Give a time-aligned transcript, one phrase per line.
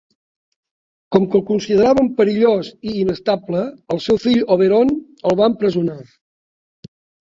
[1.15, 3.63] Com que el consideraven perillós i inestable,
[3.97, 6.05] el seu fill Oberon el va empresonar.